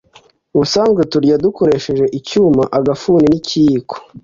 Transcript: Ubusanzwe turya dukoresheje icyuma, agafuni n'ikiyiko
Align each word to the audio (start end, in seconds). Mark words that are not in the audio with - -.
Ubusanzwe 0.55 1.01
turya 1.11 1.35
dukoresheje 1.45 2.05
icyuma, 2.19 2.63
agafuni 2.77 3.25
n'ikiyiko 3.29 3.95